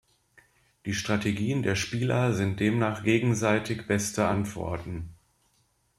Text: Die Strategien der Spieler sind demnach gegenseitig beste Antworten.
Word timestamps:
Die 0.87 0.95
Strategien 0.95 1.61
der 1.61 1.75
Spieler 1.75 2.33
sind 2.33 2.59
demnach 2.59 3.03
gegenseitig 3.03 3.85
beste 3.85 4.25
Antworten. 4.27 5.09